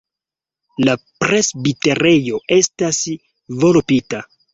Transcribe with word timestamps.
La 0.87 0.93
presbiterejo 1.25 2.39
estas 2.57 3.03
volbita. 3.65 4.23